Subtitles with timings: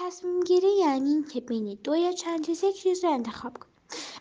[0.00, 3.72] تصمیم گیری یعنی که بین دو یا چند چیز یک چیز رو انتخاب کنیم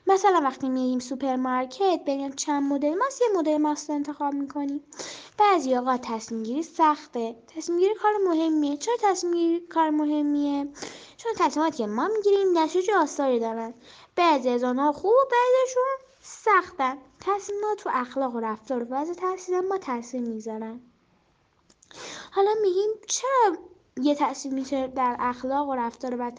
[0.07, 4.83] مثلا وقتی میریم سوپرمارکت بین چند مدل ماست یه مدل ماست رو انتخاب می‌کنیم
[5.37, 7.35] بعضی اوقات تصمیم گیری سخته.
[7.55, 8.77] تصمیم گیری کار مهمیه.
[8.77, 10.67] چرا تصمیم گیری کار مهمیه؟
[11.17, 13.73] چون تصمیماتی که ما می‌گیریم نتیجه و آثاری دارن.
[14.15, 16.97] بعضی از آنها خوب و بعضیشون سختن.
[17.19, 20.81] تصمیمات تو اخلاق و رفتار و وضع تاثیر ما تاثیر می‌ذارن.
[22.31, 23.57] حالا میگیم چرا
[24.01, 26.31] یه تاثیر میشه در اخلاق و رفتار و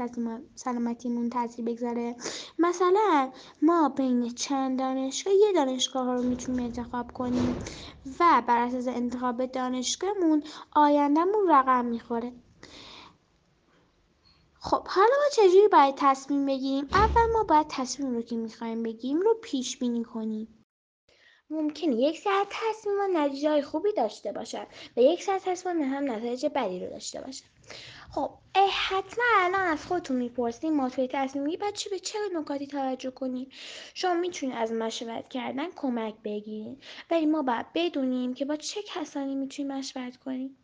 [0.55, 2.17] سلامتیمون تاثیر بگذاره.
[2.59, 3.31] مثلا
[3.63, 7.59] ما بین چند دانشگاه یه دانشگاه رو می‌تونیم انتخاب کنیم
[8.21, 12.33] و بر اساس انتخاب دانشگاهمون آیندهمون رقم می‌خوره.
[14.61, 19.21] خب حالا ما چجوری باید تصمیم بگیریم؟ اول ما باید تصمیم رو که می‌خوایم بگیریم
[19.21, 20.58] رو پیش بینی کنیم.
[21.51, 24.67] ممکنه یک ساعت تصمیم نتیجه های خوبی داشته باشد
[24.97, 27.45] و یک ساعت تصمیم هم نتایج بدی رو داشته باشد
[28.15, 28.31] خب
[28.89, 31.57] حتما الان از خودتون می‌پرسیم ما توی تصمیم گیری
[31.91, 33.51] به چه نکاتی توجه کنیم؟
[33.95, 39.35] شما می‌تونید از مشورت کردن کمک بگیرید ولی ما باید بدونیم که با چه کسانی
[39.35, 40.57] می‌تونیم مشورت کنیم.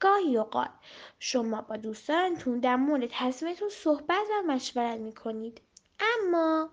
[0.00, 0.70] گاهی اوقات
[1.18, 5.60] شما با دوستانتون در مورد تصمیمتون صحبت و مشورت می‌کنید.
[6.00, 6.70] اما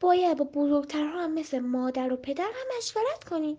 [0.00, 3.58] باید با بزرگترها هم مثل مادر و پدر هم مشورت کنید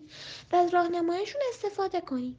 [0.52, 2.38] و از راهنماییشون استفاده کنید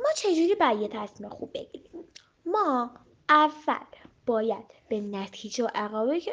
[0.00, 2.04] ما چجوری باید یه تصمیم خوب بگیریم؟
[2.46, 2.90] ما
[3.28, 3.86] اول
[4.26, 5.68] باید به نتیجه و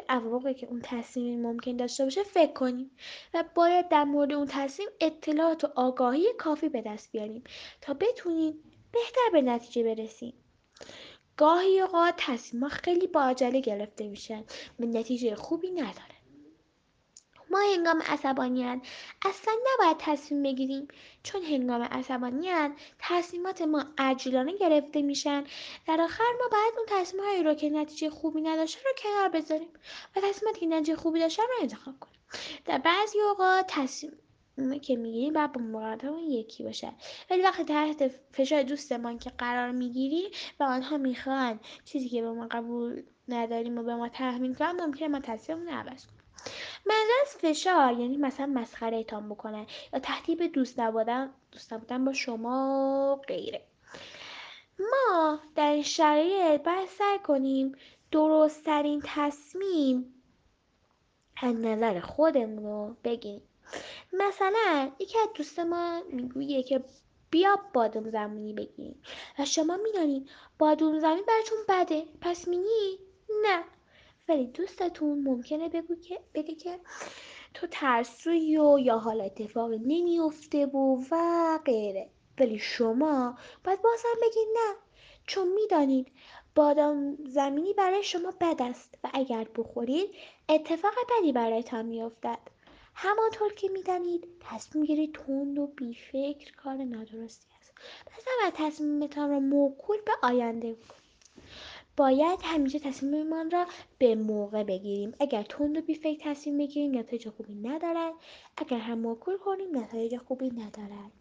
[0.09, 2.91] عواقبی که اون تصمیم ممکن داشته باشه فکر کنیم
[3.33, 7.43] و باید در مورد اون تصمیم اطلاعات و آگاهی کافی به دست بیاریم
[7.81, 8.53] تا بتونیم
[8.91, 10.33] بهتر به نتیجه برسیم.
[11.37, 14.43] گاهی اوقات تصمیم خیلی با عجله گرفته میشن
[14.79, 16.10] و نتیجه خوبی نداره
[17.51, 18.79] ما هنگام عصبانیت
[19.25, 20.87] اصلا نباید تصمیم بگیریم.
[21.23, 25.43] چون هنگام عصبانیت تصمیمات ما عجلانه گرفته میشن.
[25.87, 29.69] در آخر ما باید اون تصمیم هایی رو که نتیجه خوبی نداشته رو کنار بذاریم
[30.15, 32.19] و تصمیماتی که نتیجه خوبی داشتن رو انتخاب کنیم.
[32.65, 34.17] در بعضی اوقات تصمیم
[34.81, 36.91] که می‌گیریم باید با مقدم یکی باشه.
[37.29, 42.47] ولی وقتی تحت فشار دوستمان که قرار می‌گیریم و آنها می‌خوان چیزی که به ما
[42.51, 46.20] قبول نداریم و به ما تحمیل کنن ممکنه ما تصمیممون عوض کنیم.
[46.85, 52.13] منظور از فشار یعنی مثلا مسخره ایتان بکنن یا تهدید دوست نبودن دوست نبودن با
[52.13, 53.61] شما غیره.
[54.79, 57.75] ما در این شرایط باید سعی کنیم
[58.11, 60.13] درستترین تصمیم
[61.41, 63.41] از نظر خودمون رو بگیریم.
[64.13, 66.83] مثلا یکی از دوست ما می‌گویه که
[67.29, 69.03] بیا بادوم زمینی بگیریم
[69.39, 70.29] و شما می‌دانید
[70.59, 72.05] بادوم زمینی براتون بده.
[72.21, 72.99] پس مینی
[73.43, 73.63] نه.
[74.31, 76.79] ولی دوستتون ممکنه بگو که بگه که
[77.53, 82.09] تو ترسوی و یا حال اتفاقی نمیافته و و غیره.
[82.39, 84.75] ولی شما باید بازم بگید نه.
[85.27, 86.07] چون می‌دانید
[86.55, 90.09] بادام زمینی برای شما بد است و اگر بخورید
[90.49, 92.39] اتفاق بدی برایتان میافتد.
[92.95, 97.73] همانطور که می‌دانید تصمیم گیری تند و بیفکر کار نادرستی است.
[98.05, 101.00] پس نباید تصمیمتان را موکول به آینده کنید
[101.97, 103.65] باید همیشه تصمیممان را
[103.97, 105.13] به موقع بگیریم.
[105.19, 108.13] اگر تند و بیفکر تصمیم بگیریم نتایج خوبی ندارد.
[108.57, 111.11] اگر هم موکول کنیم نتایج خوبی ندارد.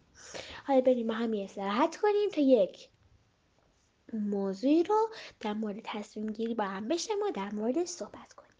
[0.67, 2.89] حالا بریم با هم استراحت کنیم تا یک
[4.13, 5.09] موضوعی رو
[5.39, 8.50] در مورد تصمیم گیری با هم بشنویم و در مورد صحبت کنیم.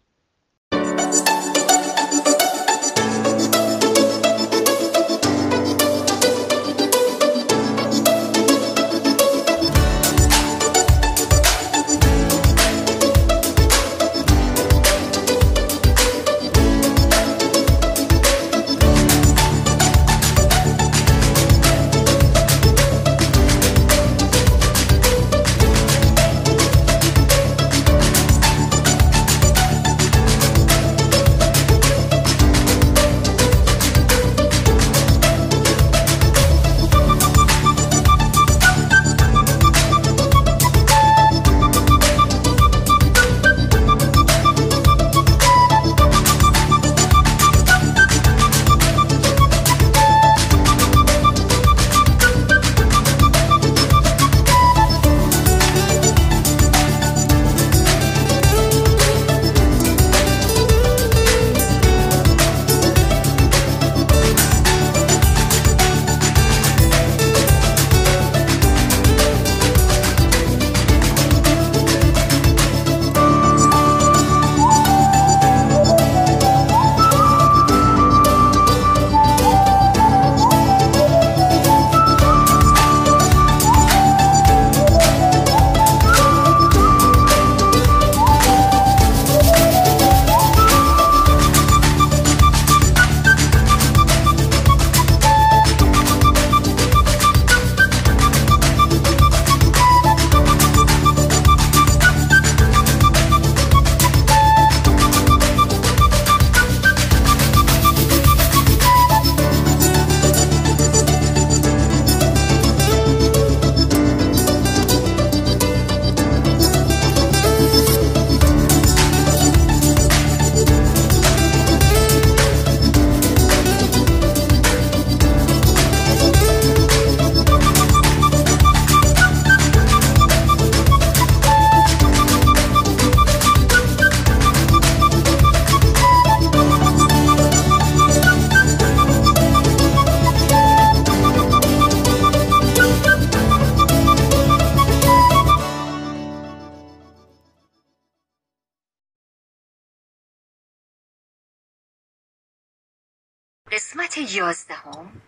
[154.12, 155.22] قسمت یازدهم.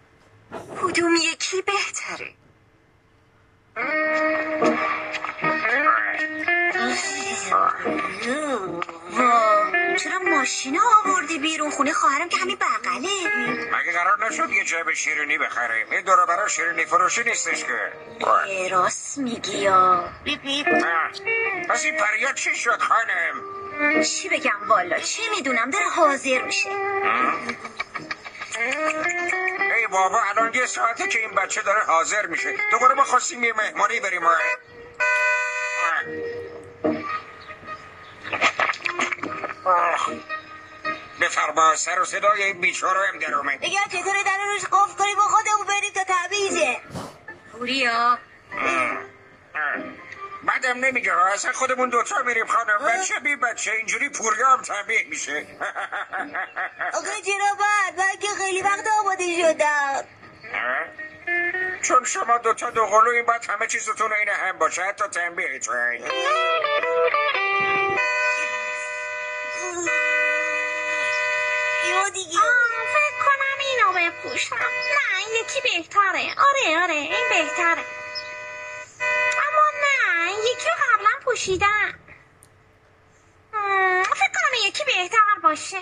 [0.83, 2.35] کدوم یکی بهتره؟
[9.97, 13.09] چرا ماشین آوردی بیرون؟ خونه خواهرم که همین بغله.
[13.73, 17.93] مگه قرار نشد یه جعب شیرینی بخریم این دورا برای شیرینی فروشی نیستش که.
[18.71, 20.09] راست میگی یا
[21.69, 26.71] پس این پریا چی شد خانم؟ چی بگم والا؟ چه می‌دونم؟ داره حاضر میشه.
[28.57, 32.55] ای بابا الان یه ساعته که این بچه داره حاضر میشه.
[32.71, 34.23] دوباره ما خواستیم یه مهمانی بریم.
[41.21, 43.61] بفرما سر و صدای این بیچاره هم در اومد.
[43.61, 46.81] دیگه چطوره در روش قفل کنی با خودمون بریم تا تعویزه
[47.53, 48.19] پوریا.
[50.47, 51.27] بعدم نمیگه ها.
[51.27, 55.47] اصلا خودمون دوتا میریم خانم بچه بی بچه اینجوری پوریا هم تنبیه میشه.
[56.99, 60.05] آقا چرا بعد من که خیلی وقت آماده شدم.
[61.83, 64.83] چون شما دوتا دو قلو این باید همه چیزتون این هم باشه.
[64.83, 65.97] حتی تنبیهتون
[72.15, 72.39] دیگه.
[72.95, 74.57] فکر کنم اینو بپوشم.
[74.57, 76.35] نه یکی بهتره.
[76.39, 77.85] آره آره این بهتره
[79.49, 80.69] اما نه این یکی
[83.53, 85.79] مم، فکر کنم یکی بهتر باشه.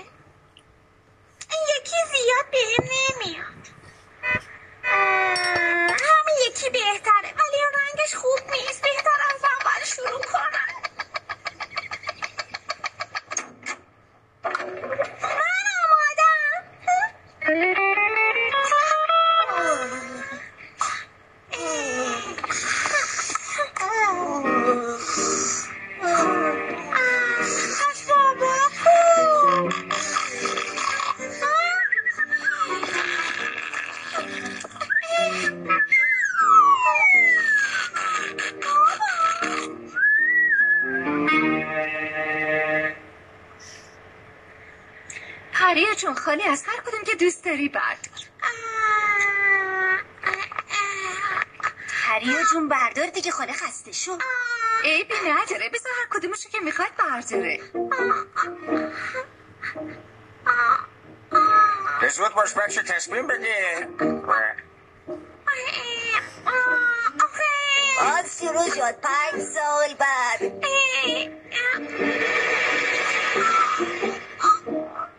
[68.52, 69.00] شروع شد.
[69.00, 70.52] پنج سال بعد.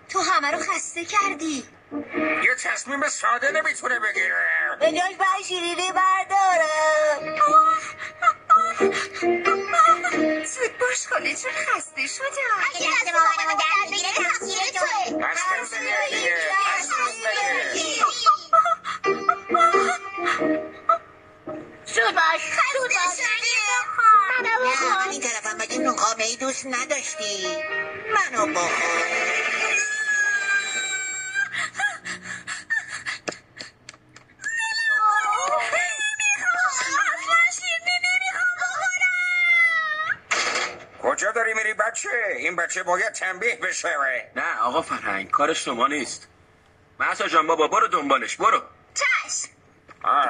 [0.09, 1.65] تو همه رو خسته کردی.
[2.43, 4.77] یه تصمیم ساده نمی‌تونه بگیره.
[4.79, 7.35] به جاش باید شیرینی بردارم.
[10.45, 12.63] زود باش خاله چون خسته شدم
[15.21, 16.39] تصمیم بگیر دیگه
[16.77, 18.22] تصمیم بگیر زود
[25.73, 27.57] مگه نقامه ای دوست نداشتی
[28.13, 29.03] منو بخور.
[41.01, 43.89] کجا داری میری بچه؟ این بچه باید تنبیه بشه.
[44.35, 46.27] نه آقا فرهنگ کار شما نیست.
[46.99, 48.61] محسا جان بابا برو دنبالش برو.
[48.93, 49.49] چشم.
[50.03, 50.27] آه.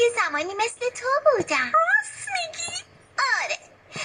[0.00, 1.72] یه زمانی مثل تو بودم.
[1.74, 2.84] راست میگی؟
[3.42, 3.58] آره.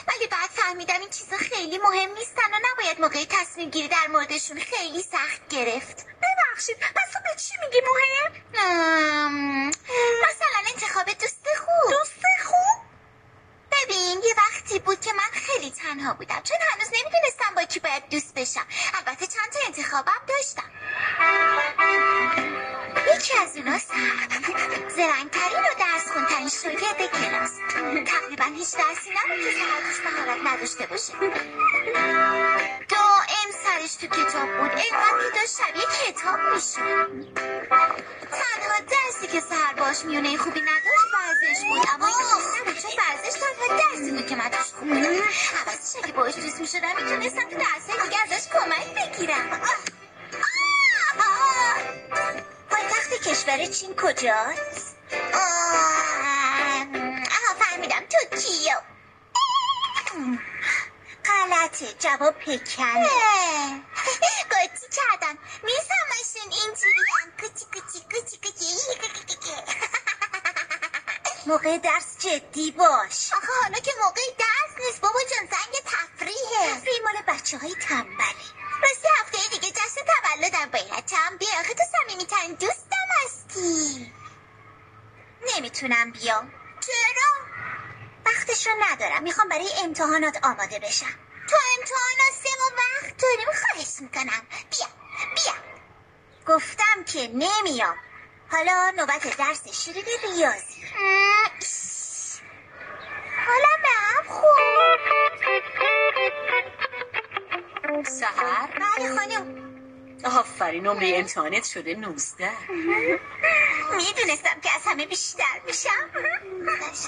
[0.07, 4.59] ولی بعد فهمیدم این چیزا خیلی مهم نیستن و نباید موقع تصمیم گیری در موردشون
[4.59, 6.05] خیلی سخت گرفت.
[6.21, 8.31] ببخشید پس تو به چی میگی مهم؟
[10.29, 11.91] مثلا انتخاب دوست خوب.
[11.91, 12.18] دوست
[14.09, 16.41] ببین یه وقتی بود که من خیلی تنها بودم.
[16.43, 18.67] چون هنوز نمی‌دونستم با کی باید دوست بشم.
[18.93, 20.71] البته چند تا انتخابم داشتم.
[23.15, 23.77] یکی از اونا
[24.89, 27.51] زرنگترین و درس خونترین شاگرد کلاس.
[28.05, 31.13] تقریبا هیچ درسی نبود که سرعتش مهارت نداشته باشه.
[32.89, 33.08] دائم
[33.69, 34.71] سرش تو کتاب بود.
[34.71, 37.33] اینقدر که داشت شبیه کتاب می‌شد
[38.31, 41.87] تنها درسی که سر باش میونه خوبی نداشت ورزش بود.
[41.93, 45.95] اما این خوب نبود چون ورزش تنها درسی بود که من توش خوب بودم عوضش
[46.03, 49.61] اگه باش دوست می‌شدم می‌تونستم تو درسهای دیگه ازش کمک بگیرم.
[52.69, 54.97] پایتخت کشور چین کجاست؟
[55.33, 56.85] آه!
[57.59, 58.75] فهمیدم توکیو
[61.69, 63.09] غلطه جواب پکنه
[64.49, 65.37] قاطی کردم.
[65.63, 68.65] نیست همشون اینجوری هم کچی کچی کچی کچی
[71.45, 73.33] موقع درس جدی باش.
[73.33, 76.75] آخه حالا که موقع درس نیست بابا جان زنگ تفریحه.
[76.75, 78.45] تفریح مال بچه های تنبله.
[78.83, 81.05] راستی هفته دیگه جشن تولدم باید.
[81.39, 81.59] بیا.
[81.59, 84.13] آخه تو صمیمی ترین دوستم هستی.
[85.55, 86.51] نمی‌تونم بیام.
[86.81, 87.45] چرا؟
[88.25, 89.23] وقتش رو ندارم.
[89.23, 91.28] می‌خوام برای امتحانات آماده بشم.
[91.49, 94.47] تو امتحانات سه ماه وقت داریم خواهش می‌کنم.
[94.69, 94.87] بیا
[95.35, 95.55] بیا.
[96.47, 97.97] گفتم که نمیام.
[98.51, 100.83] حالا نوبت درس شروع ریاضی.
[103.47, 104.99] حالا به هم خوب
[108.05, 109.59] سهر؟ بله خانم.
[110.23, 112.51] آفرین نمره امتحانت شده 19
[113.97, 116.09] می‌دونستم که از همه بیشتر میشم.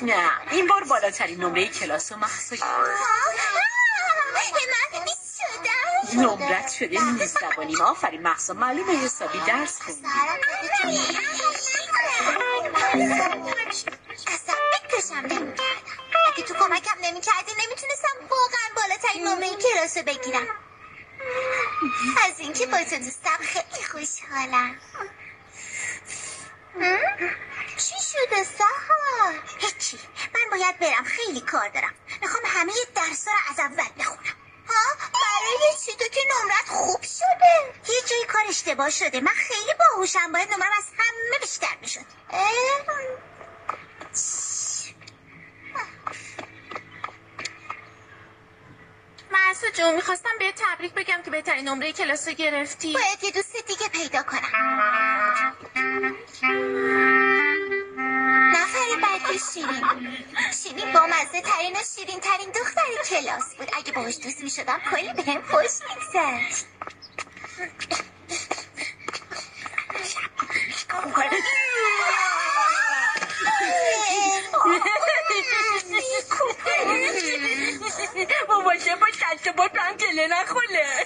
[0.02, 2.56] نه این بار بالاترین نمره کلاس و محصا
[4.34, 10.08] من نمرت شده 19 و نیم آفرین محصا معلومه حسابی درس خوندی.
[14.28, 14.56] اصلا
[16.34, 20.48] اگه تو کمکم نمی‌کردی نمی‌تونستم واقعا بالاترین نمره کلاس رو بگیرم.
[22.28, 24.76] از اینکه با تو دوستم خیلی خوشحالم؟
[27.78, 30.00] چی شده سهار؟ هیچی.
[30.34, 31.94] من باید برم خیلی کار دارم.
[32.22, 34.36] می‌خوام همه درس رو از اول بخونم.
[34.68, 37.74] ها؟ برای چی؟ تو که نمرت خوب شده.
[37.94, 39.22] یه جای کار اشتباه شده.
[39.22, 40.32] من خیلی باهوشم.
[40.32, 42.06] باید نمرم از همه بیشتر می‌شد.
[49.32, 52.94] محسا جون می‌خواستم به تبریک بگم که بهترین نمره کلاس رو گرفتی.
[52.94, 55.56] باید یه دوست دیگه پیدا کنم.
[58.98, 59.84] بعدی شیرین
[60.64, 63.70] شیرین با مزه ترین و شیرین ترین دختر کلاس بود.
[63.78, 66.66] اگه باهاش دوست می شدم کلی به هم خوش میگذشت.
[78.48, 79.08] باباشه با
[79.44, 81.01] شد با پنکله نخونه یا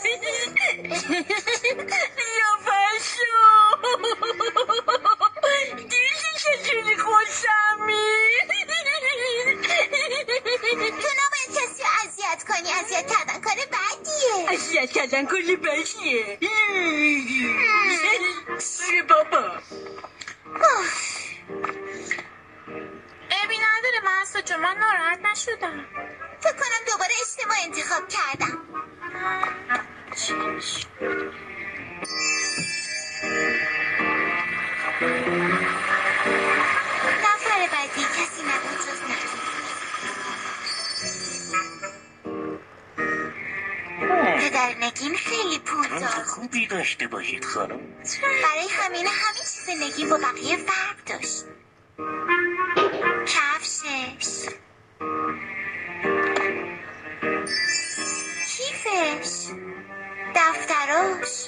[59.25, 59.48] کیفش
[60.36, 61.48] دفتراش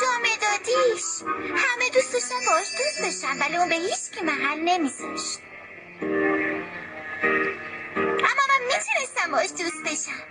[0.00, 1.04] جامدادیش
[1.56, 5.38] همه دوست داشتن باش دوست بشن ولی اون به هیچ کی محل نمیذاشت.
[8.06, 10.22] اما من می‌تونستم باش دوست بشم.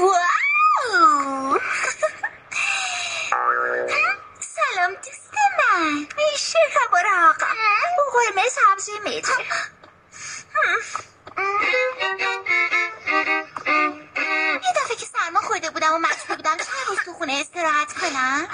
[0.00, 1.58] واو!
[4.40, 5.94] سلام دوست من.
[6.16, 7.46] میشه خبر آقا.
[8.12, 9.46] قرمه سبزی می‌تونم
[13.26, 18.48] یه دفعه که سرما خورده بودم و مجبور بودم چند روز تو خونه استراحت کنم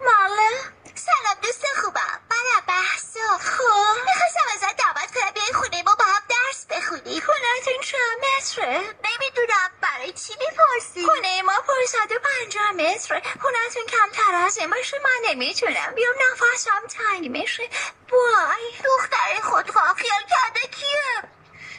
[0.00, 0.50] ماله
[0.94, 5.10] سلام دوست خوبم من بحثا خب می‌خواستم ازت دعوت
[15.04, 17.62] من نمی‌تونم بیام نفسم تنگ میشه
[18.10, 21.30] وای دختر خودخواه خیال کرده کیه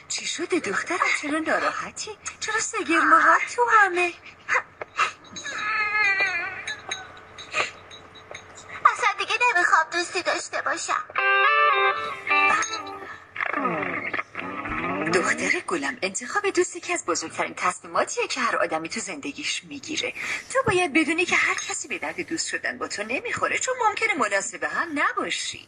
[0.08, 4.14] چی شده دخترم چرا ناراحتی؟ چرا سگرمه ها تو همه؟
[8.86, 11.04] اصلا دیگه نمی‌خوام دوستی داشته باشم.
[15.14, 20.14] دختر گلم انتخاب دوستی که از بزرگترین تصمیماتیه که هر آدمی تو زندگیش می‌گیره.
[20.54, 24.14] تو باید بدونی که هر کسی به درد دوست شدن با تو نمی‌خوره چون ممکنه
[24.14, 25.68] مناسب هم نباشی.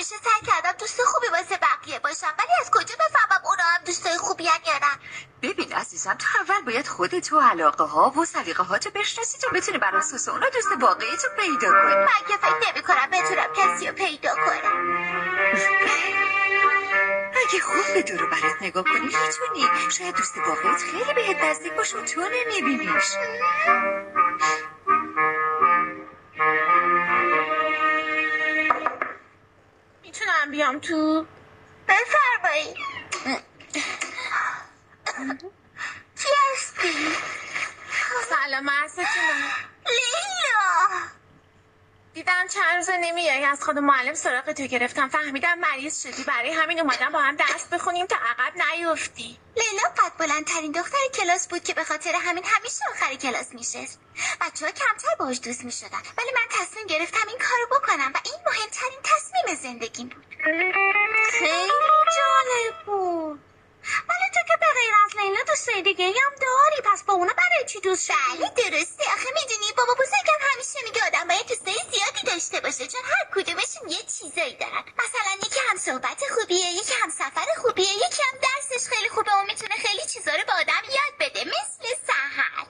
[0.00, 2.34] همیشه سعی کردم دوست خوبی واسه بقیه باشم.
[2.38, 4.98] ولی از کجا بفهمم اونا هم دوستای خوبی یا نه؟
[5.42, 9.48] ببین عزیزم تو اول باید خودت و علاقه ها و سلیقه ها تو بشناسی تا
[9.54, 11.94] بتونی بر اساس اونا دوست واقعی تو پیدا کنی.
[11.94, 15.00] من که فکر نمی کنم بتونم کسی رو پیدا کنم؟
[17.48, 19.90] اگه خوب به دور برات نگاه کنی می‌تونی.
[19.90, 23.04] شاید دوست واقعیت خیلی بهت نزدیک باشه و تو نمیبینیش.
[30.50, 31.26] می‌تونم بیام تو
[31.88, 32.76] بفرمایید
[36.16, 36.92] کی هستی؟
[38.30, 39.02] سلام محسا
[39.86, 41.19] لیلا.
[42.14, 43.44] دیدم چند روز نمیای.
[43.44, 45.08] از خود معلم سراغ تو گرفتم.
[45.08, 46.24] فهمیدم مریض شدی.
[46.24, 49.38] برای همین اومدم با هم درس بخونیم تا عقب نیفتی.
[49.56, 54.00] لیلا قد بلندترین دختر کلاس بود که به خاطر همین همیشه آخر کلاس میشست.
[54.40, 56.02] بچه ها کمتر باش دوست می‌شدن.
[56.18, 60.26] ولی من تصمیم گرفتم این کارو بکنم و این مهمترین تصمیم زندگیم بود.
[61.30, 61.70] خیلی
[62.16, 63.49] جالب بود.
[64.08, 67.64] ولی تو که به غیر از لیلا دوستای دیگه هم داری؟ پس با اونا برای
[67.68, 69.04] چی دوست شدی؟ بله درسته.
[69.04, 73.88] آخه می‌دونی بابا بزرگم همیشه میگه آدم باید دوستای زیادی داشته باشه چون هر کدومشون
[73.88, 74.84] یه چیزایی دارن.
[74.98, 79.42] مثلا یکی هم صحبت خوبیه یکی هم سفر خوبیه یکی هم درسش خیلی خوبه و
[79.42, 82.66] می‌تونه خیلی چیزا رو به آدم یاد بده مثل سهر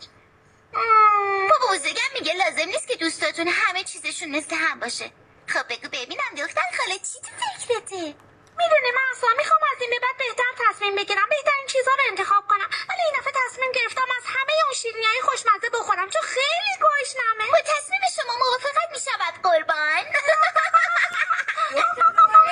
[1.50, 5.12] بابا بزرگم میگه لازم نیست که دوستاتون همه چیزشون مثل هم باشه.
[5.46, 7.28] خب بگو ببینم دختر خاله چی تو
[7.66, 8.14] فکرته؟
[8.62, 12.44] می‌دونی من اصلا می‌خوام از این به بعد بهتر تصمیم بگیرم بهترین چیزا رو انتخاب
[12.46, 12.68] کنم.
[12.88, 17.46] ولی این دفعه تصمیم گرفتم از همه اون شیرینی های خوشمزه بخورم چون خیلی گشنمه.
[17.52, 20.04] با تصمیم شما موافقت می‌شود قربان.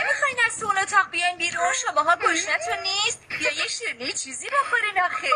[0.00, 1.72] نمی‌خواین از تو اون اتاق بیاین بیرون.
[1.72, 3.20] شماها گشنتون نیست.
[3.40, 5.28] یا یه شیرینی چیزی بخورین آخه.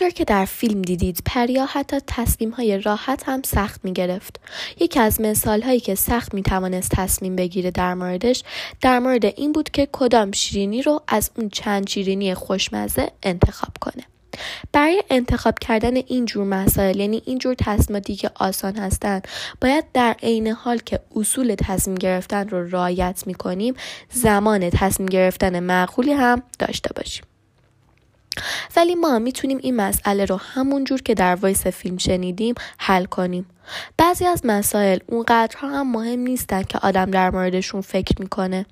[0.00, 4.40] همونطور که در فیلم دیدید پریا حتی تصمیم های راحت هم سخت می گرفت.
[4.80, 8.42] یکی از مثال هایی که سخت می توانست تصمیم بگیره در موردش
[8.80, 14.04] در مورد این بود که کدام شیرینی رو از اون چند شیرینی خوشمزه انتخاب کنه.
[14.72, 19.28] برای انتخاب کردن این جور مسائل یعنی این جور تصمیماتی که آسان هستند
[19.60, 23.74] باید در عین حال که اصول تصمیم گرفتن رو رعایت می کنیم
[24.12, 27.24] زمان تصمیم گرفتن معقولی هم داشته باشیم
[28.76, 33.46] ولی ما می‌تونیم این مسئله رو همون جور که در وایس فیلم شنیدیم حل کنیم.
[33.96, 38.66] بعضی از مسائل اونقدرها هم مهم نیستن که آدم در موردشون فکر می‌کنه.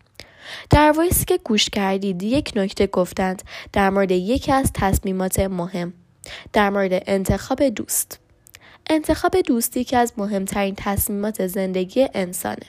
[0.71, 3.43] در وایسی که گوش کردید یک نکته گفتند
[3.73, 5.93] در مورد یکی از تصمیمات مهم.
[6.53, 8.19] در مورد انتخاب دوست.
[8.91, 12.67] انتخاب دوستی که از مهمترین تصمیمات زندگی انسانه.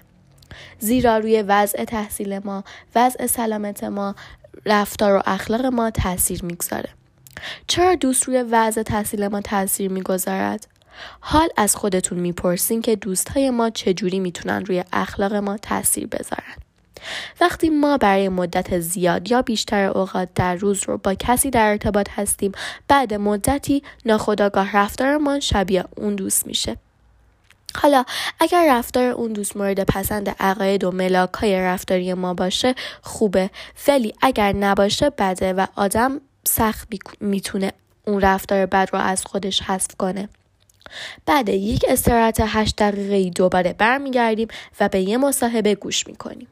[0.79, 2.63] زیرا روی وضع تحصیل ما،
[2.95, 4.15] وضع سلامت ما،
[4.65, 6.89] رفتار و اخلاق ما تاثیر می‌گذاره.
[7.67, 10.67] چرا دوست روی وضع تحصیل ما تاثیر می‌گذارد؟
[11.19, 16.55] حال از خودتون می‌پرسین که دوستهای ما چجوری می‌تونن روی اخلاق ما تاثیر بذارن.
[17.41, 22.09] وقتی ما برای مدت زیاد یا بیشتر اوقات در روز رو با کسی در ارتباط
[22.15, 22.51] هستیم
[22.87, 26.77] بعد مدتی ناخداگاه رفتارمان شبیه اون دوست میشه
[27.75, 28.03] حالا
[28.39, 33.49] اگر رفتار اون دوست مورد پسند عقاید و ملاک های رفتاری ما باشه خوبه.
[33.87, 36.87] ولی اگر نباشه بده و آدم سخت
[37.19, 37.71] می‌تونه
[38.05, 40.29] اون رفتار بد رو از خودش حذف کنه.
[41.25, 44.47] بعد یک استراحت هشت دقیقه دوباره برمیگردیم
[44.79, 46.47] و به یه مصاحبه گوش می‌کنیم.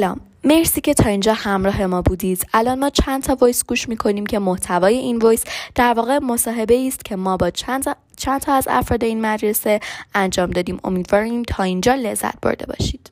[0.00, 0.20] سلام.
[0.44, 2.46] مرسی که تا اینجا همراه ما بودید.
[2.54, 7.04] الان ما چند تا وایس گوش می‌کنیم که محتوای این وایس در واقع مصاحبه است
[7.04, 9.80] که ما با چند تا, چند تا از افراد این مدرسه
[10.14, 10.80] انجام دادیم.
[10.84, 13.10] امیدواریم تا اینجا لذت برده باشید.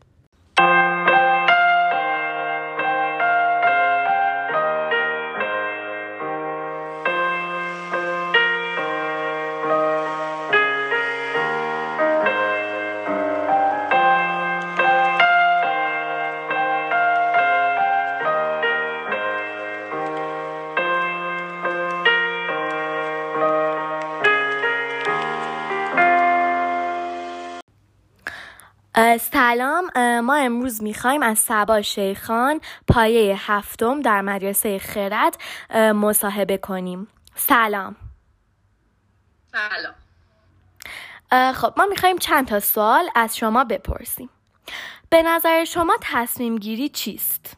[29.18, 35.36] سلام ما امروز می‌خوایم از سبا شیخان پایه هفتم در مدرسه خرد
[35.74, 37.08] مصاحبه کنیم.
[37.34, 37.96] سلام.
[39.52, 39.94] سلام.
[41.52, 44.30] خب ما می‌خوایم چند تا سوال از شما بپرسیم.
[45.10, 47.56] به نظر شما تصمیم گیری چیست؟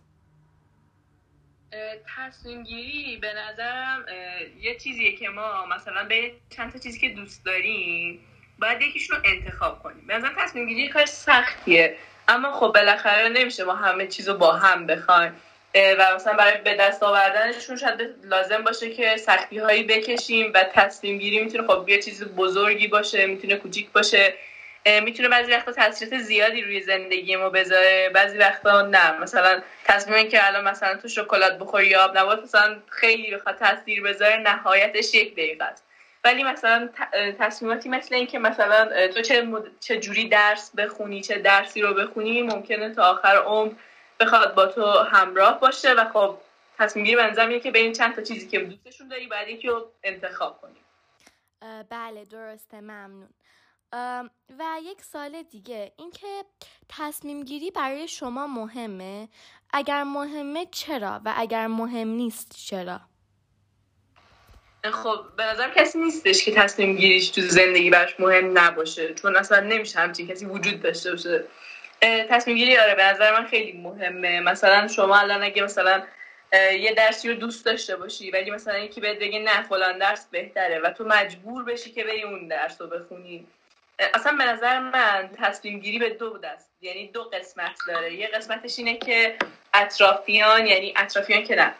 [2.16, 4.04] تصمیم گیری به نظرم
[4.60, 8.20] یه چیزیه که ما مثلا به چند تا چیزی که دوست داریم
[8.60, 10.04] باید یکیشون رو انتخاب کنیم.
[10.08, 11.96] نظر تصمیم گیری کار سختیه.
[12.28, 15.36] اما خب بالاخره نمیشه ما همه چیز رو با هم بخوایم.
[15.74, 21.18] و مثلا برای به دست آوردنشون شاید لازم باشه که سختی هایی بکشیم و تصمیم
[21.18, 24.34] گیری می‌تونه خب یه چیز بزرگی باشه می‌تونه کوچیک باشه.
[25.02, 29.18] می‌تونه بعضی وقتا تاثیرات زیادی روی زندگی ما بذاره بعضی وقتا نه.
[29.18, 34.02] مثلا تصمیم که الان مثلا تو شکلات بخوری یا آب نبات مثلا خیلی بخواد تاثیر
[34.02, 35.84] بذاره نهایتش یک دقیقه است.
[36.24, 36.88] ولی مثلا
[37.38, 42.42] تصمیماتی مثل این که مثلا تو چه, چه جوری درس بخونی چه درسی رو بخونی
[42.42, 43.72] ممکنه تا آخر عمر
[44.20, 46.38] بخواد با تو همراه باشه و خب
[46.78, 50.60] تصمیم گیری اینه که بین چند تا چیزی که دوستشون داری بعد یکی رو انتخاب
[50.60, 50.80] کنی
[51.90, 53.28] بله درسته ممنون.
[54.58, 56.44] و یک سال دیگه اینکه
[56.88, 59.28] تصمیم گیری برای شما مهمه؟
[59.72, 63.00] اگر مهمه چرا؟ و اگر مهم نیست چرا؟
[64.84, 69.60] خب به نظرم کسی نیستش که تصمیم گیریش تو زندگی براش مهم نباشه چون اصلا
[69.60, 71.44] نمیشه همچین کسی وجود داشته باشه.
[72.02, 74.40] تصمیم گیری آره به نظر من خیلی مهمه.
[74.40, 76.02] مثلا شما الان اگه مثلا
[76.52, 80.78] یه درسی رو دوست داشته باشی ولی مثلا یکی بهت بگه نه فلان درس بهتره
[80.78, 83.46] و تو مجبور بشی که بری اون درس رو بخونی.
[84.14, 88.14] اصلا به نظر من تصمیم گیری به دو دست یعنی دو قسمت داره.
[88.14, 89.36] یه قسمتش اینه که
[89.74, 91.74] اطرافیان یعنی اطرافیان که نه.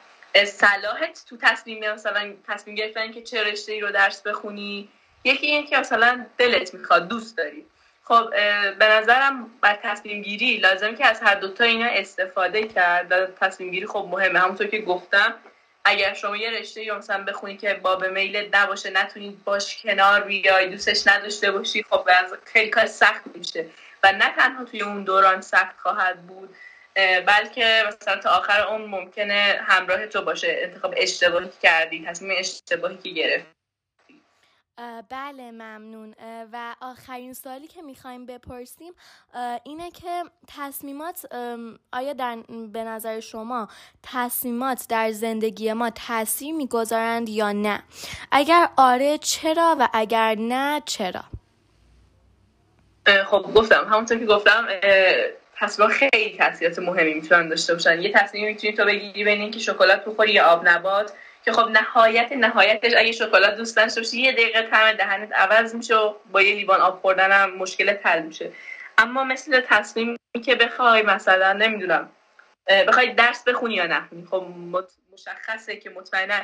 [0.47, 4.89] صلاحت تو تصمیم مثلا تصمیم گرفتن که چه رشته ای رو درس بخونی.
[5.25, 7.67] یکی این که مثلا دلت می‌خواد دوست داری.
[8.05, 8.31] خب
[8.79, 13.71] به نظرم بر تصمیم گیری لازم که از هر دوتا اینا استفاده کرد و تصمیم
[13.71, 14.39] گیری خب مهمه.
[14.39, 15.35] همونطور که گفتم
[15.85, 20.69] اگر شما یه رشته یا مثلا بخونی که باب میل نباشه نتونید باش کنار بیای
[20.69, 22.09] دوستش نداشته باشی خب
[22.45, 23.67] خیلی کار سخت میشه.
[24.03, 26.57] و نه تنها توی اون دوران سخت خواهد بود
[27.27, 30.59] بلکه مثلا تا آخر اون ممکنه همراه تو باشه.
[30.61, 33.51] انتخاب اشتباهی کردی تصمیم اشتباهی که گرفتی.
[35.09, 36.15] بله ممنون.
[36.53, 38.93] و آخرین سوالی که می‌خوایم بپرسیم
[39.65, 41.35] اینه که تصمیمات
[41.93, 42.37] آیا در
[42.73, 43.69] به نظر شما
[44.03, 47.83] تصمیمات در زندگی ما تاثیر می‌گذارند یا نه؟
[48.33, 51.25] اگر آره چرا و اگر نه چرا؟
[53.27, 53.85] خب گفتم.
[53.89, 54.67] همونطور که گفتم
[55.61, 58.03] تصمیم خیلی تاثیرات مهمی می‌تونن داشته باشن.
[58.03, 61.13] یه تصمیم می‌تونی تو بگیری بین اینکه شکلات بخوری یا آب نبات
[61.45, 65.97] که خب نهایت نهایتش اگه شکلات دوست داشته باشی یه دقیقه طعم دهنت عوض میشه
[65.97, 68.53] و با یه لیوان آب خوردن هم مشکل حل میشه.
[68.99, 72.11] اما مثل تصمیمی که بخوای مثلا نمی‌دونم
[72.89, 74.47] بخوای درس بخونی یا نخونی خب
[75.13, 76.41] مشخصه که مطمئنا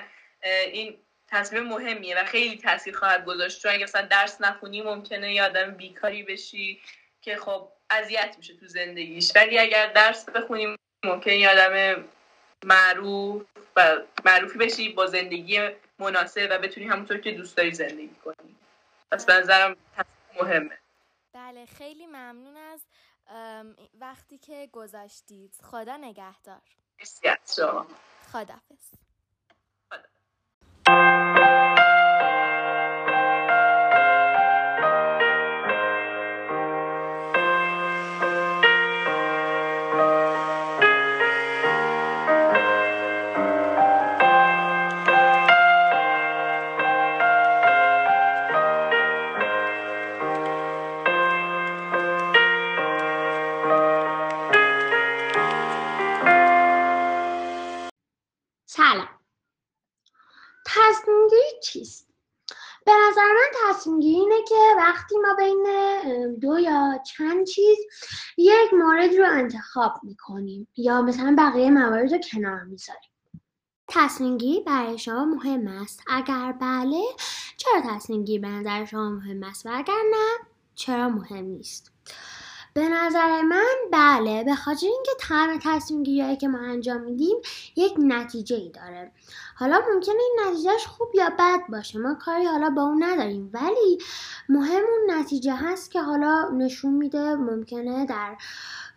[0.72, 0.96] این
[1.28, 3.62] تصمیم مهمیه و خیلی تاثیر خواهد گذاشت.
[3.62, 6.80] چون اگه مثلا درس نخونی ممکنه یه آدم بیکاری بشی
[7.22, 9.32] که خب اذیت میشه تو زندگیش.
[9.36, 12.04] ولی اگر درس بخونیم ممکن یه آدم
[12.64, 13.46] معروف
[13.76, 15.68] و معروفی بشی با زندگی
[15.98, 18.56] مناسب و بتونی همونطور که دوست داری زندگی کنی.
[19.12, 19.76] پس به نظرم
[20.42, 20.78] مهمه.
[21.32, 22.80] بله خیلی ممنون از
[24.00, 25.54] وقتی که گذاشتید.
[25.62, 26.62] خدا نگهدار.
[26.98, 27.86] مرسی از شما.
[28.32, 29.05] خدافز
[65.38, 65.66] بین
[66.40, 67.78] دو یا چند چیز
[68.36, 73.10] یک مورد رو انتخاب می‌کنیم یا مثلا بقیه موارد رو کنار می‌ذاریم.
[73.88, 76.02] تصمیم گیری برای شما مهم است.
[76.08, 77.02] اگر بله
[77.56, 81.92] چرا تصمیم گیری به نظر شما مهم است و اگر نه چرا مهم نیست؟
[82.76, 87.36] به نظر من بله به خاطر اینکه تمام تصمیم که ما انجام میدیم
[87.76, 89.12] یک نتیجه ای داره.
[89.54, 93.50] حالا ممکنه این نتیجهش خوب یا بد باشه ما کاری حالا با اون نداریم.
[93.52, 93.98] ولی
[94.48, 98.36] مهم اون نتیجه هست که حالا نشون میده ممکنه در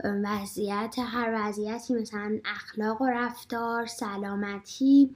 [0.04, 5.16] وضعیت هر وضعیتی مثلا اخلاق و رفتار سلامتی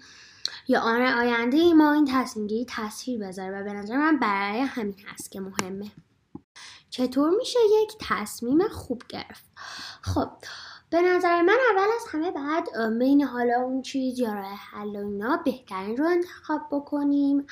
[0.67, 3.61] یا آن آینده ما این تصمیم گیری تاثیر بذاره.
[3.61, 5.91] و به نظر من برای همین هست که مهمه.
[6.93, 9.45] چطور میشه یک تصمیم خوب گرفت؟
[10.01, 10.29] خب
[10.89, 15.07] به نظر من اول از همه بعد بین حالا اون چیز یا راه حل و
[15.07, 17.47] اینا بهترین رو انتخاب بکنیم.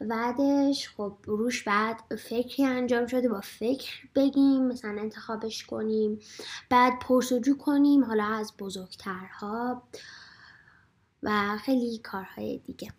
[0.00, 6.20] بعدش خب روش بعد فکری انجام شده با فکر بگیم مثلا انتخابش کنیم.
[6.70, 9.82] بعد پرسجو کنیم حالا از بزرگترها
[11.22, 12.92] و خیلی کارهای دیگه.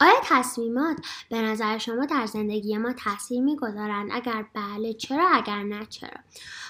[0.00, 0.96] آیا تصمیمات
[1.30, 6.20] به نظر شما در زندگی ما تاثیر می‌گذارند؟ اگر بله چرا؟ اگر نه چرا؟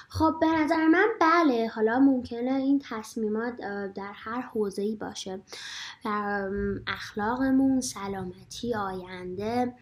[0.08, 1.68] خب به نظر من بله.
[1.74, 3.56] حالا ممکنه این تصمیمات
[3.94, 5.40] در هر حوزه ای باشه
[6.04, 6.50] در
[6.86, 9.74] اخلاقمون سلامتی آینده.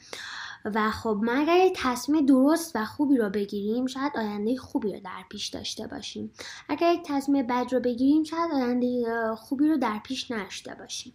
[0.64, 5.00] و خب ما اگر یک تصمیم درست و خوبی رو بگیریم شاید آینده خوبی رو
[5.00, 6.32] در پیش داشته باشیم.
[6.68, 9.04] اگر یک تصمیم بد رو بگیریم شاید آینده
[9.37, 11.12] خوبی رو در پیش نداشته باشیم.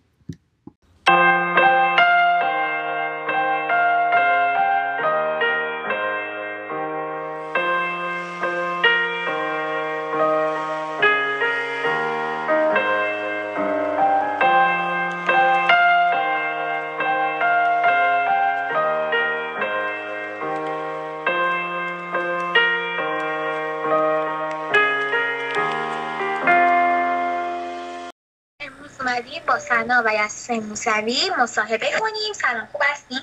[29.84, 31.32] سنا و یاسر موسوی.
[31.38, 32.34] مصاحبه کنیم.
[32.34, 33.22] سلام خوب هستیم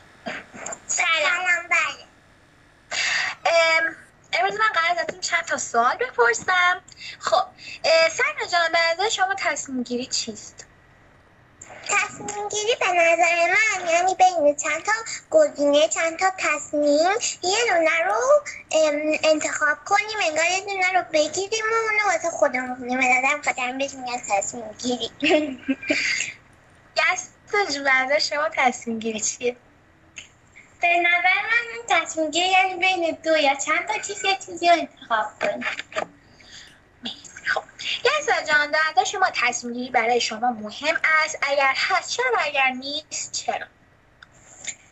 [0.87, 2.07] سلام بله.
[4.33, 6.83] امروز من قرار ازتون چند تا سوال بپرسم.
[7.19, 7.43] خب
[8.11, 10.67] سنا جان به شما تصمیم گیری چیست؟
[11.89, 14.93] تصمیم گیری به نظر من یعنی بین چند تا
[15.31, 17.11] گزینه چند تا تصمیم
[17.43, 18.45] یه دونه رو
[19.25, 22.99] انتخاب کنیم انگار یه دونه رو بگیریم و اونو واسه خودمون کنیم.
[22.99, 25.11] به نظرم خاطرم بهش میگن تصمیم گیری.
[27.53, 29.57] تجربه شما تصمیم گیری چیه؟
[30.81, 34.73] به نظر من تصمیم گیری یعنی بین دو یا چند تا چیز یه چیزی رو
[34.73, 35.67] انتخاب کنیم.
[37.45, 37.63] خب
[38.05, 41.39] یه جان در شما تصمیم گیری برای شما مهم است.
[41.43, 43.67] اگر هست چرا؟ و اگر نیست چرا؟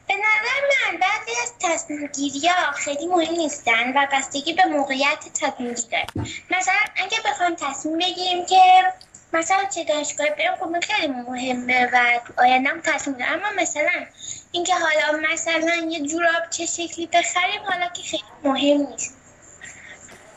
[0.08, 5.24] به نظر من بعضی از تصمیم گیری ها خیلی مهم نیستن و بستگی به موقعیت
[5.40, 6.06] تصمیم گیری داره
[6.50, 8.92] مثلا اگه بخوایم تصمیم بگیریم که
[9.33, 14.07] مثلا چه دانشگاه بریم خب خیلی مهمه و آیندم تصمیم داره اما مثلا
[14.53, 19.17] اینکه حالا مثلا یه جوراب چه شکلی بخریم حالا که خیلی مهم نیست.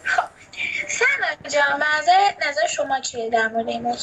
[0.03, 0.23] خب.
[0.87, 1.83] سنا جان
[2.47, 3.95] نظر شما چیه در مورد این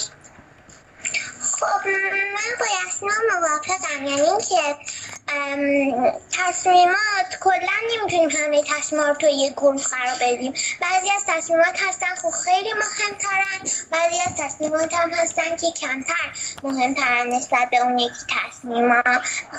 [1.61, 1.87] خب
[2.35, 4.07] من با یسنا موافقم.
[4.07, 4.77] یعنی اینکه
[6.33, 10.53] تصمیمات کلا نمی‌تونیم همه تصمیمات تو یک گروه قرار بدیم.
[10.81, 13.61] بعضی از تصمیمات هستن خب خیلی مهمترن
[13.91, 19.03] بعضی از تصمیمات هم هستن که کمتر مهمترن نسبت به اون یکی تصمیما.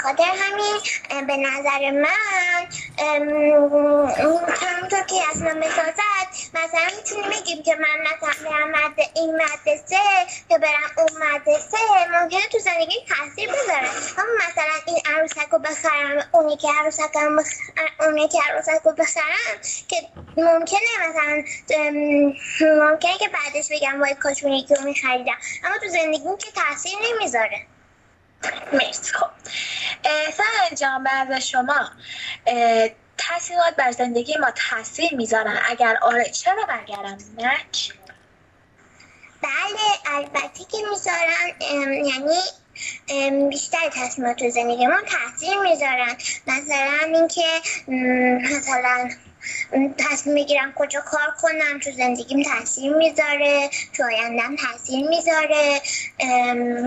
[0.03, 0.79] خاطر همین
[1.27, 2.67] به نظر من
[4.62, 9.97] همونطور که اصلا مسازد مثلا می‌تونیم بگیم که من مثلا برم این مدرسه
[10.49, 11.77] که برم اون مدرسه
[12.21, 17.45] ممکنه تو زندگی تاثیر بذاره اما مثلا این عروسک بخرم اونی که عروسکم بخ...
[18.00, 19.95] اونی که عروسک رو بخرم که
[20.38, 21.43] ممکنه مثلا
[22.89, 24.82] ممکنه که بعدش بگم وای کاش اونی که رو
[25.63, 27.65] اما تو زندگیم که تاثیر نمی‌ذاره.
[28.74, 29.13] مرسی.
[29.13, 29.30] خب.
[30.38, 31.89] سهل جان بعد شما
[33.17, 35.60] تاثیرات بر زندگی ما تاثیر می‌ذارن.
[35.69, 37.58] اگر آره چرا برگردم؟ نه
[39.41, 41.62] بله البته که می‌ذارن.
[42.06, 42.39] یعنی
[43.50, 46.15] بیشتر تصمیمات تو زندگی ما تاثیر می‌ذارن.
[46.48, 47.46] مثلا اینکه
[48.56, 49.10] مثلا
[49.98, 55.82] تصمیم می‌گیرم کجا کار کنم تو زندگیم تاثیر می‌ذاره تو آیندم تاثیر می‌ذاره.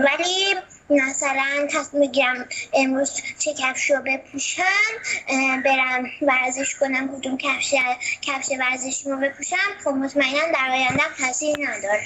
[0.03, 0.55] ولی
[0.89, 4.63] مثلا تصمیم می‌گیرم امروز چه کفش رو بپوشم
[5.65, 7.75] برم ورزش کنم کدوم کفش
[8.21, 12.03] کفش ورزشی رو بپوشم خب مطمئنا در آیندم تاثیر نداره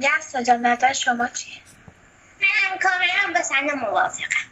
[0.00, 1.60] یستا جان نظر شما چیه؟
[2.40, 4.50] من کاملا با سنده موافقم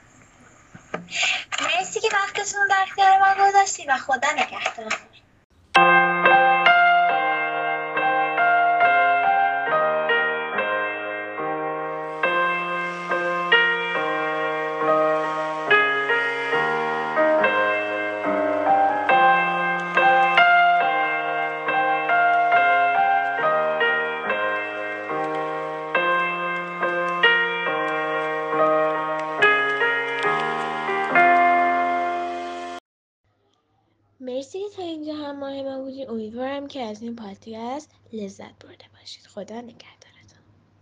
[1.60, 4.92] مرسی که وقت وقتتون در اختیار ما گذاشتی و خدا نگهدار
[36.98, 39.26] از این پادکست لذت برده باشید.
[39.26, 39.97] خدا نگهدار.